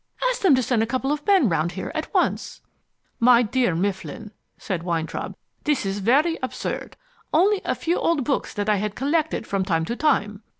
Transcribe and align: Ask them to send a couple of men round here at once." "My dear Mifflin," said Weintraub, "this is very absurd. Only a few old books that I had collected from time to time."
Ask 0.31 0.41
them 0.41 0.55
to 0.55 0.63
send 0.63 0.81
a 0.81 0.87
couple 0.87 1.11
of 1.11 1.27
men 1.27 1.47
round 1.47 1.73
here 1.73 1.91
at 1.93 2.11
once." 2.11 2.61
"My 3.19 3.43
dear 3.43 3.75
Mifflin," 3.75 4.31
said 4.57 4.81
Weintraub, 4.81 5.35
"this 5.65 5.85
is 5.85 5.99
very 5.99 6.39
absurd. 6.41 6.97
Only 7.31 7.61
a 7.63 7.75
few 7.75 7.99
old 7.99 8.23
books 8.23 8.51
that 8.55 8.67
I 8.67 8.77
had 8.77 8.95
collected 8.95 9.45
from 9.45 9.63
time 9.63 9.85
to 9.85 9.95
time." 9.95 10.41